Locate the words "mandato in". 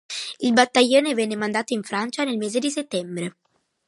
1.35-1.83